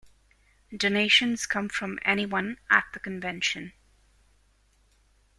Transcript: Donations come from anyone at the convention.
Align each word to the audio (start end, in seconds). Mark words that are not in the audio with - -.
Donations 0.75 1.45
come 1.45 1.69
from 1.69 1.99
anyone 2.03 2.57
at 2.71 2.85
the 2.91 2.99
convention. 2.99 3.73